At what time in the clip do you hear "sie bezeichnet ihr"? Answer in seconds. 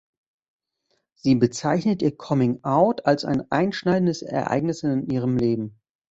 1.13-2.17